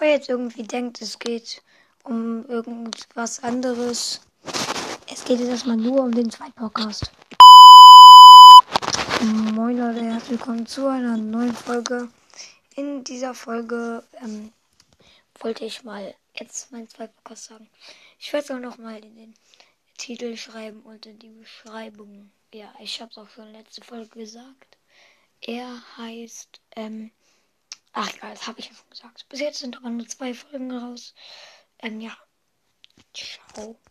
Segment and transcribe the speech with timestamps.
[0.00, 1.62] jetzt irgendwie denkt, es geht
[2.04, 4.20] um irgendwas anderes,
[5.12, 7.10] es geht jetzt erstmal nur um den zweiten Podcast.
[9.54, 12.08] Moin Leute, herzlich willkommen zu einer neuen Folge.
[12.74, 14.52] In dieser Folge ähm,
[15.38, 17.68] wollte ich mal jetzt meinen zweiten Podcast sagen.
[18.18, 19.34] Ich werde es auch nochmal in den
[19.98, 22.32] Titel schreiben und in die Beschreibung.
[22.52, 24.76] Ja, ich habe es auch schon letzte Folge gesagt.
[25.40, 27.10] Er heißt, ähm,
[27.92, 29.28] ach egal, das habe ich ja schon gesagt.
[29.28, 31.14] Bis jetzt sind aber nur zwei Folgen raus.
[31.78, 32.16] Ähm, ja.
[33.14, 33.80] Ciao.